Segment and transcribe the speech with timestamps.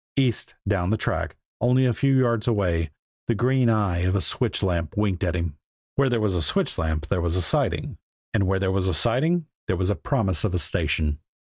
[0.15, 2.89] East, down the track, only a few yards away,
[3.27, 5.59] the green eye of a switch lamp winked at him.
[5.95, 7.99] Where there was a switch lamp there was a siding,
[8.33, 11.19] and where there was a siding there was promise of a station.